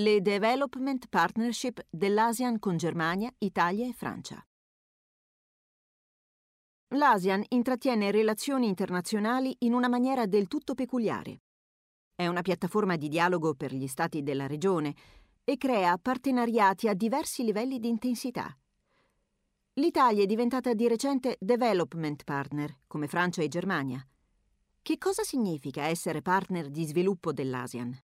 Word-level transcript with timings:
le 0.00 0.22
Development 0.22 1.08
Partnership 1.10 1.84
dell'ASEAN 1.90 2.58
con 2.58 2.78
Germania, 2.78 3.30
Italia 3.36 3.86
e 3.86 3.92
Francia. 3.92 4.42
L'ASEAN 6.94 7.44
intrattiene 7.48 8.10
relazioni 8.10 8.66
internazionali 8.66 9.54
in 9.58 9.74
una 9.74 9.88
maniera 9.88 10.24
del 10.24 10.48
tutto 10.48 10.72
peculiare. 10.74 11.42
È 12.14 12.26
una 12.26 12.40
piattaforma 12.40 12.96
di 12.96 13.08
dialogo 13.08 13.54
per 13.54 13.74
gli 13.74 13.86
stati 13.86 14.22
della 14.22 14.46
regione 14.46 14.94
e 15.44 15.58
crea 15.58 15.98
partenariati 15.98 16.88
a 16.88 16.94
diversi 16.94 17.44
livelli 17.44 17.78
di 17.78 17.88
intensità. 17.88 18.56
L'Italia 19.74 20.22
è 20.22 20.26
diventata 20.26 20.72
di 20.72 20.88
recente 20.88 21.36
development 21.38 22.24
partner, 22.24 22.78
come 22.86 23.06
Francia 23.06 23.42
e 23.42 23.48
Germania. 23.48 24.02
Che 24.80 24.96
cosa 24.96 25.24
significa 25.24 25.82
essere 25.82 26.22
partner 26.22 26.70
di 26.70 26.86
sviluppo 26.86 27.34
dell'ASEAN? 27.34 28.08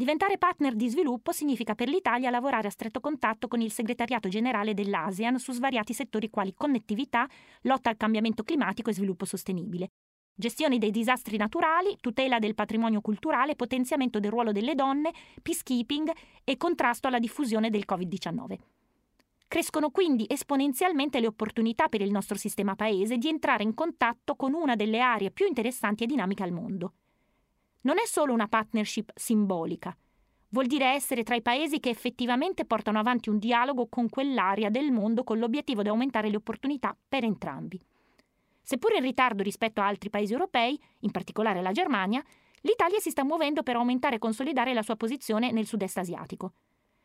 Diventare 0.00 0.38
partner 0.38 0.76
di 0.76 0.88
sviluppo 0.88 1.30
significa 1.30 1.74
per 1.74 1.90
l'Italia 1.90 2.30
lavorare 2.30 2.68
a 2.68 2.70
stretto 2.70 3.00
contatto 3.00 3.48
con 3.48 3.60
il 3.60 3.70
segretariato 3.70 4.30
generale 4.30 4.72
dell'ASEAN 4.72 5.38
su 5.38 5.52
svariati 5.52 5.92
settori 5.92 6.30
quali 6.30 6.54
connettività, 6.54 7.28
lotta 7.64 7.90
al 7.90 7.98
cambiamento 7.98 8.42
climatico 8.42 8.88
e 8.88 8.94
sviluppo 8.94 9.26
sostenibile, 9.26 9.88
gestione 10.34 10.78
dei 10.78 10.90
disastri 10.90 11.36
naturali, 11.36 11.98
tutela 12.00 12.38
del 12.38 12.54
patrimonio 12.54 13.02
culturale, 13.02 13.56
potenziamento 13.56 14.20
del 14.20 14.30
ruolo 14.30 14.52
delle 14.52 14.74
donne, 14.74 15.12
peacekeeping 15.42 16.10
e 16.44 16.56
contrasto 16.56 17.06
alla 17.06 17.18
diffusione 17.18 17.68
del 17.68 17.84
Covid-19. 17.86 18.56
Crescono 19.48 19.90
quindi 19.90 20.24
esponenzialmente 20.26 21.20
le 21.20 21.26
opportunità 21.26 21.88
per 21.88 22.00
il 22.00 22.10
nostro 22.10 22.38
sistema 22.38 22.74
paese 22.74 23.18
di 23.18 23.28
entrare 23.28 23.64
in 23.64 23.74
contatto 23.74 24.34
con 24.34 24.54
una 24.54 24.76
delle 24.76 25.00
aree 25.00 25.30
più 25.30 25.46
interessanti 25.46 26.04
e 26.04 26.06
dinamiche 26.06 26.42
al 26.42 26.52
mondo 26.52 26.94
non 27.82 27.98
è 27.98 28.06
solo 28.06 28.32
una 28.32 28.48
partnership 28.48 29.10
simbolica, 29.14 29.96
vuol 30.50 30.66
dire 30.66 30.86
essere 30.86 31.22
tra 31.22 31.34
i 31.34 31.42
paesi 31.42 31.80
che 31.80 31.90
effettivamente 31.90 32.64
portano 32.64 32.98
avanti 32.98 33.28
un 33.28 33.38
dialogo 33.38 33.86
con 33.88 34.08
quell'area 34.08 34.68
del 34.68 34.92
mondo 34.92 35.24
con 35.24 35.38
l'obiettivo 35.38 35.82
di 35.82 35.88
aumentare 35.88 36.28
le 36.28 36.36
opportunità 36.36 36.96
per 37.08 37.24
entrambi. 37.24 37.80
Seppur 38.62 38.94
in 38.94 39.02
ritardo 39.02 39.42
rispetto 39.42 39.80
a 39.80 39.86
altri 39.86 40.10
paesi 40.10 40.32
europei, 40.32 40.80
in 41.00 41.10
particolare 41.10 41.62
la 41.62 41.72
Germania, 41.72 42.22
l'Italia 42.62 42.98
si 43.00 43.10
sta 43.10 43.24
muovendo 43.24 43.62
per 43.62 43.76
aumentare 43.76 44.16
e 44.16 44.18
consolidare 44.18 44.74
la 44.74 44.82
sua 44.82 44.96
posizione 44.96 45.50
nel 45.50 45.66
sud-est 45.66 45.98
asiatico. 45.98 46.52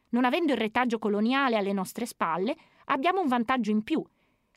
Non 0.10 0.26
avendo 0.26 0.52
il 0.54 0.60
retaggio 0.60 1.00
coloniale 1.00 1.56
alle 1.56 1.74
nostre 1.74 2.06
spalle, 2.06 2.56
abbiamo 2.86 3.22
un 3.22 3.28
vantaggio 3.28 3.72
in 3.72 3.84
più 3.84 4.06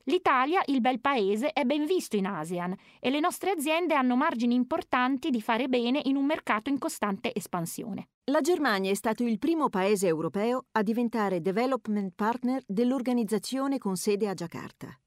L'Italia, 0.08 0.62
il 0.68 0.80
bel 0.80 1.00
paese, 1.00 1.52
è 1.52 1.64
ben 1.64 1.84
visto 1.84 2.16
in 2.16 2.24
ASEAN 2.24 2.74
e 2.98 3.10
le 3.10 3.20
nostre 3.20 3.50
aziende 3.50 3.92
hanno 3.92 4.16
margini 4.16 4.54
importanti 4.54 5.28
di 5.28 5.42
fare 5.42 5.68
bene 5.68 6.00
in 6.04 6.16
un 6.16 6.24
mercato 6.24 6.70
in 6.70 6.78
costante 6.78 7.34
espansione. 7.34 8.08
La 8.30 8.40
Germania 8.40 8.90
è 8.90 8.94
stato 8.94 9.22
il 9.22 9.38
primo 9.38 9.68
paese 9.68 10.06
europeo 10.06 10.64
a 10.72 10.82
diventare 10.82 11.42
development 11.42 12.12
partner 12.14 12.62
dell'organizzazione 12.66 13.76
con 13.76 13.96
sede 13.96 14.28
a 14.28 14.32
Giacarta. 14.32 14.98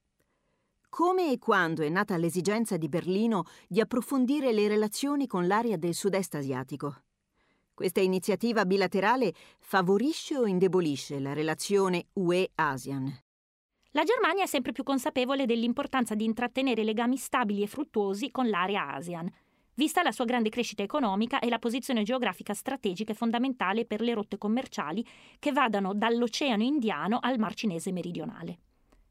Come 0.88 1.32
e 1.32 1.40
quando 1.40 1.82
è 1.82 1.90
nata 1.90 2.16
l'esigenza 2.18 2.78
di 2.78 2.88
Berlino 2.88 3.46
di 3.68 3.82
approfondire 3.82 4.54
le 4.54 4.68
relazioni 4.68 5.26
con 5.26 5.48
l'area 5.48 5.78
del 5.78 5.96
sud-est 5.96 6.36
asiatico? 6.36 7.06
Questa 7.74 8.02
iniziativa 8.02 8.68
bilaterale 8.68 9.34
favorisce 9.58 10.38
o 10.38 10.46
indebolisce 10.46 11.20
la 11.20 11.34
relazione 11.34 12.06
UE-ASEAN? 12.14 13.30
La 13.94 14.03
Germania 14.03 14.44
è 14.44 14.47
sempre 14.47 14.72
più 14.72 14.84
consapevole 14.84 15.45
dell'importanza 15.45 16.16
di 16.16 16.23
intrattenere 16.23 16.86
legami 16.86 17.17
stabili 17.17 17.61
e 17.61 17.67
fruttuosi 17.67 18.31
con 18.31 18.47
l'area 18.47 18.94
ASEAN, 18.94 19.30
vista 19.73 20.02
la 20.02 20.14
sua 20.14 20.23
grande 20.23 20.47
crescita 20.47 20.81
economica 20.81 21.39
e 21.39 21.50
la 21.50 21.59
posizione 21.59 22.03
geografica 22.03 22.53
strategica 22.53 23.12
e 23.12 23.16
fondamentale 23.16 23.86
per 23.86 24.00
le 24.00 24.14
rotte 24.14 24.38
commerciali 24.38 25.06
che 25.39 25.52
vadano 25.52 25.94
dall'Oceano 25.94 26.64
Indiano 26.64 27.19
al 27.22 27.38
Mar 27.38 27.53
Cinese 27.53 27.91
meridionale. 27.91 28.59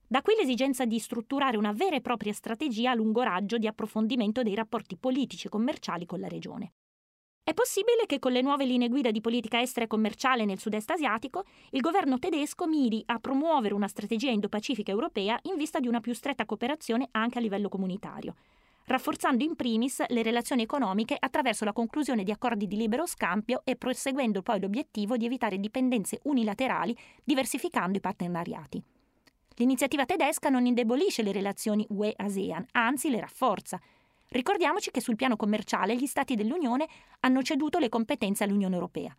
Da 0.07 0.23
qui 0.23 0.35
l'esigenza 0.35 0.87
di 0.87 0.99
strutturare 0.99 1.59
una 1.59 1.73
vera 1.73 1.97
e 1.97 2.01
propria 2.01 2.33
strategia 2.33 2.93
a 2.93 2.95
lungo 2.95 3.21
raggio 3.21 3.59
di 3.59 3.67
approfondimento 3.67 4.43
dei 4.43 4.55
rapporti 4.55 4.97
politici 4.97 5.47
e 5.47 5.51
commerciali 5.51 6.07
con 6.07 6.21
la 6.21 6.29
regione. 6.29 6.73
È 7.51 7.55
possibile 7.55 8.07
che 8.07 8.21
con 8.21 8.31
le 8.31 8.43
nuove 8.43 8.65
linee 8.65 8.89
guida 8.89 9.11
di 9.11 9.21
politica 9.21 9.61
estera 9.61 9.85
e 9.85 9.89
commerciale 9.89 10.45
nel 10.45 10.61
sud-est 10.61 10.89
asiatico 10.89 11.43
il 11.71 11.81
governo 11.81 12.21
tedesco 12.21 12.69
miri 12.69 13.03
a 13.07 13.19
promuovere 13.19 13.75
una 13.75 13.89
strategia 13.89 14.31
indo-pacifica 14.31 14.93
europea 14.93 15.37
in 15.43 15.57
vista 15.57 15.81
di 15.81 15.89
una 15.89 15.99
più 15.99 16.15
stretta 16.15 16.45
cooperazione 16.45 17.09
anche 17.11 17.39
a 17.39 17.41
livello 17.41 17.69
comunitario, 17.69 18.37
rafforzando 18.85 19.43
in 19.43 19.57
primis 19.57 20.01
le 20.11 20.23
relazioni 20.23 20.63
economiche 20.63 21.17
attraverso 21.19 21.65
la 21.65 21.73
conclusione 21.73 22.23
di 22.23 22.31
accordi 22.31 22.69
di 22.69 22.77
libero 22.77 23.05
scambio 23.05 23.63
e 23.65 23.75
proseguendo 23.75 24.43
poi 24.43 24.61
l'obiettivo 24.61 25.17
di 25.17 25.25
evitare 25.25 25.59
dipendenze 25.59 26.21
unilaterali 26.23 26.97
diversificando 27.25 27.99
i 27.99 28.01
partenariati. 28.01 28.81
L'iniziativa 29.57 30.07
tedesca 30.07 30.51
non 30.51 30.67
indebolisce 30.67 31.25
le 31.25 31.33
relazioni 31.33 31.85
UE-ASEAN, 31.89 32.67
anzi 32.71 33.11
le 33.11 33.19
rafforza, 33.19 33.81
Ricordiamoci 34.33 34.93
che 34.93 35.01
sul 35.01 35.17
piano 35.17 35.35
commerciale 35.35 35.97
gli 35.97 36.07
Stati 36.07 36.37
dell'Unione 36.37 36.87
hanno 37.21 37.43
ceduto 37.43 37.81
le 37.81 37.89
competenze 37.89 38.45
all'Unione 38.45 38.77
Europea. 38.77 39.13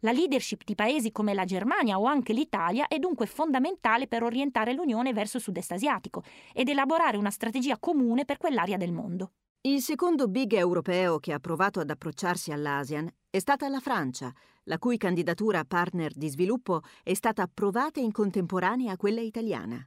La 0.00 0.12
leadership 0.12 0.62
di 0.64 0.76
paesi 0.76 1.10
come 1.10 1.34
la 1.34 1.44
Germania 1.44 1.98
o 1.98 2.04
anche 2.04 2.32
l'Italia 2.32 2.86
è 2.86 3.00
dunque 3.00 3.26
fondamentale 3.26 4.06
per 4.06 4.22
orientare 4.22 4.72
l'Unione 4.72 5.12
verso 5.12 5.40
sud-est 5.40 5.72
asiatico 5.72 6.22
ed 6.52 6.68
elaborare 6.68 7.16
una 7.16 7.30
strategia 7.30 7.76
comune 7.78 8.24
per 8.24 8.36
quell'area 8.36 8.76
del 8.76 8.92
mondo. 8.92 9.32
Il 9.62 9.80
secondo 9.80 10.28
big 10.28 10.52
europeo 10.52 11.18
che 11.18 11.32
ha 11.32 11.40
provato 11.40 11.80
ad 11.80 11.90
approcciarsi 11.90 12.52
all'ASEAN 12.52 13.10
è 13.28 13.40
stata 13.40 13.68
la 13.68 13.80
Francia, 13.80 14.32
la 14.64 14.78
cui 14.78 14.96
candidatura 14.96 15.58
a 15.58 15.64
partner 15.64 16.12
di 16.14 16.28
sviluppo 16.28 16.82
è 17.02 17.14
stata 17.14 17.42
approvata 17.42 17.98
in 17.98 18.12
contemporanea 18.12 18.92
a 18.92 18.96
quella 18.96 19.22
italiana. 19.22 19.84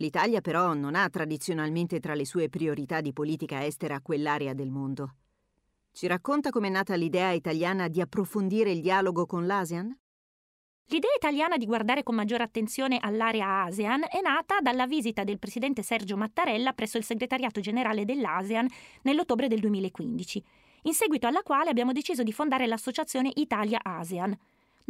L'Italia 0.00 0.40
però 0.40 0.72
non 0.72 0.94
ha 0.94 1.06
tradizionalmente 1.10 2.00
tra 2.00 2.14
le 2.14 2.24
sue 2.24 2.48
priorità 2.48 3.02
di 3.02 3.12
politica 3.12 3.66
estera 3.66 4.00
quell'area 4.00 4.54
del 4.54 4.70
mondo. 4.70 5.16
Ci 5.92 6.06
racconta 6.06 6.48
com'è 6.48 6.70
nata 6.70 6.94
l'idea 6.94 7.32
italiana 7.32 7.86
di 7.88 8.00
approfondire 8.00 8.70
il 8.70 8.80
dialogo 8.80 9.26
con 9.26 9.46
l'ASEAN? 9.46 9.94
L'idea 10.86 11.10
italiana 11.14 11.58
di 11.58 11.66
guardare 11.66 12.02
con 12.02 12.14
maggiore 12.14 12.42
attenzione 12.44 12.96
all'area 12.98 13.64
ASEAN 13.64 14.04
è 14.08 14.22
nata 14.22 14.60
dalla 14.60 14.86
visita 14.86 15.22
del 15.22 15.38
presidente 15.38 15.82
Sergio 15.82 16.16
Mattarella 16.16 16.72
presso 16.72 16.96
il 16.96 17.04
segretariato 17.04 17.60
generale 17.60 18.06
dell'ASEAN 18.06 18.68
nell'ottobre 19.02 19.48
del 19.48 19.60
2015, 19.60 20.42
in 20.84 20.94
seguito 20.94 21.26
alla 21.26 21.42
quale 21.42 21.68
abbiamo 21.68 21.92
deciso 21.92 22.22
di 22.22 22.32
fondare 22.32 22.66
l'associazione 22.66 23.30
Italia-ASEAN. 23.34 24.34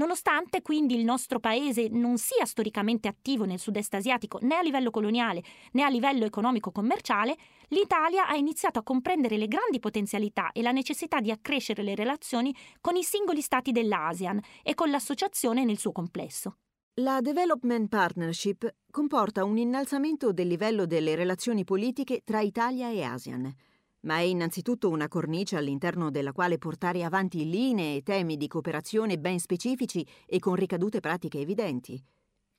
Nonostante 0.00 0.62
quindi 0.62 0.94
il 0.94 1.04
nostro 1.04 1.40
paese 1.40 1.88
non 1.90 2.16
sia 2.16 2.46
storicamente 2.46 3.06
attivo 3.06 3.44
nel 3.44 3.58
sud-est 3.58 3.92
asiatico 3.92 4.38
né 4.40 4.56
a 4.56 4.62
livello 4.62 4.90
coloniale 4.90 5.42
né 5.72 5.82
a 5.82 5.90
livello 5.90 6.24
economico-commerciale, 6.24 7.36
l'Italia 7.68 8.26
ha 8.26 8.34
iniziato 8.34 8.78
a 8.78 8.82
comprendere 8.82 9.36
le 9.36 9.46
grandi 9.46 9.78
potenzialità 9.78 10.52
e 10.52 10.62
la 10.62 10.72
necessità 10.72 11.20
di 11.20 11.30
accrescere 11.30 11.82
le 11.82 11.94
relazioni 11.94 12.56
con 12.80 12.96
i 12.96 13.02
singoli 13.02 13.42
stati 13.42 13.72
dell'ASEAN 13.72 14.40
e 14.62 14.72
con 14.72 14.88
l'associazione 14.88 15.66
nel 15.66 15.76
suo 15.76 15.92
complesso. 15.92 16.56
La 16.94 17.20
Development 17.20 17.86
Partnership 17.86 18.74
comporta 18.90 19.44
un 19.44 19.58
innalzamento 19.58 20.32
del 20.32 20.46
livello 20.46 20.86
delle 20.86 21.14
relazioni 21.14 21.62
politiche 21.64 22.22
tra 22.24 22.40
Italia 22.40 22.88
e 22.88 23.02
ASEAN 23.02 23.54
ma 24.02 24.16
è 24.16 24.22
innanzitutto 24.22 24.88
una 24.88 25.08
cornice 25.08 25.56
all'interno 25.56 26.10
della 26.10 26.32
quale 26.32 26.58
portare 26.58 27.02
avanti 27.02 27.48
linee 27.48 27.96
e 27.96 28.02
temi 28.02 28.36
di 28.36 28.46
cooperazione 28.46 29.18
ben 29.18 29.38
specifici 29.38 30.06
e 30.26 30.38
con 30.38 30.54
ricadute 30.54 31.00
pratiche 31.00 31.40
evidenti. 31.40 32.02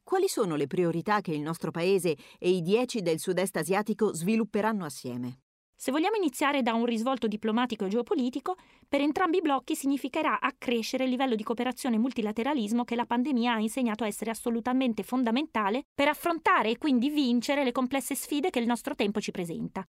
Quali 0.04 0.28
sono 0.28 0.56
le 0.56 0.68
priorità 0.68 1.22
che 1.22 1.32
il 1.32 1.42
nostro 1.42 1.72
Paese 1.72 2.18
e 2.38 2.50
i 2.50 2.62
dieci 2.62 3.02
del 3.02 3.20
sud-est 3.20 3.56
asiatico 3.58 4.14
svilupperanno 4.14 4.86
assieme? 4.86 5.40
Se 5.82 5.92
vogliamo 5.92 6.16
iniziare 6.16 6.62
da 6.62 6.76
un 6.76 6.86
risvolto 6.86 7.28
diplomatico 7.28 7.86
e 7.86 7.90
geopolitico, 7.90 8.56
per 8.88 9.02
entrambi 9.02 9.38
i 9.38 9.42
blocchi 9.42 9.76
significherà 9.76 10.40
accrescere 10.40 11.06
il 11.06 11.10
livello 11.10 11.34
di 11.34 11.42
cooperazione 11.42 11.96
e 11.96 12.00
multilateralismo 12.00 12.84
che 12.84 12.96
la 12.96 13.08
pandemia 13.08 13.54
ha 13.54 13.60
insegnato 13.60 14.04
essere 14.04 14.30
assolutamente 14.30 15.02
fondamentale 15.02 15.86
per 15.92 16.08
affrontare 16.08 16.70
e 16.70 16.78
quindi 16.78 17.10
vincere 17.10 17.64
le 17.64 17.72
complesse 17.72 18.14
sfide 18.14 18.52
che 18.52 18.60
il 18.60 18.68
nostro 18.68 18.94
tempo 18.94 19.20
ci 19.20 19.32
presenta. 19.32 19.84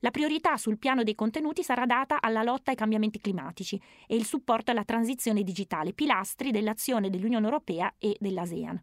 La 0.00 0.10
priorità 0.10 0.58
sul 0.58 0.78
piano 0.78 1.02
dei 1.02 1.14
contenuti 1.14 1.62
sarà 1.62 1.86
data 1.86 2.20
alla 2.20 2.42
lotta 2.42 2.70
ai 2.70 2.76
cambiamenti 2.76 3.18
climatici 3.18 3.80
e 4.06 4.14
il 4.14 4.26
supporto 4.26 4.70
alla 4.70 4.84
transizione 4.84 5.42
digitale, 5.42 5.94
pilastri 5.94 6.50
dell'azione 6.50 7.08
dell'Unione 7.08 7.46
Europea 7.46 7.94
e 7.98 8.14
dell'ASEAN. 8.20 8.78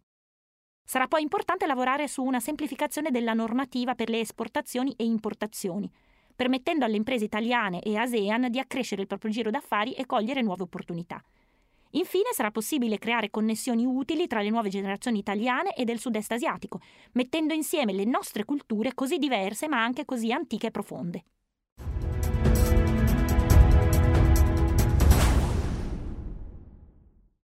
Sarà 0.84 1.08
poi 1.08 1.22
importante 1.22 1.68
lavorare 1.68 2.08
su 2.08 2.24
una 2.24 2.40
semplificazione 2.40 3.12
della 3.12 3.34
normativa 3.34 3.94
per 3.94 4.10
le 4.10 4.20
esportazioni 4.20 4.94
e 4.98 5.06
importazioni, 5.06 5.90
permettendo 6.36 6.84
alle 6.84 6.98
imprese 6.98 7.26
italiane 7.26 7.82
e 7.82 7.96
ASEAN 7.96 8.50
di 8.50 8.60
accrescere 8.60 9.02
il 9.02 9.08
proprio 9.08 9.32
giro 9.32 9.52
d'affari 9.52 9.94
e 9.94 10.08
cogliere 10.08 10.42
nuove 10.42 10.64
opportunità. 10.64 11.24
Infine 11.96 12.32
sarà 12.34 12.52
possibile 12.52 12.98
creare 12.98 13.30
connessioni 13.30 13.86
utili 13.86 14.28
tra 14.28 14.42
le 14.42 14.50
nuove 14.50 14.70
generazioni 14.70 15.20
italiane 15.20 15.76
e 15.76 15.84
del 15.86 16.00
sud-est 16.00 16.32
asiatico, 16.32 16.80
mettendo 17.14 17.54
insieme 17.54 17.94
le 17.94 18.06
nostre 18.06 18.46
culture 18.46 18.94
così 18.94 19.18
diverse 19.18 19.68
ma 19.68 19.84
anche 19.84 20.06
così 20.06 20.32
antiche 20.32 20.68
e 20.68 20.72
profonde. 20.72 21.24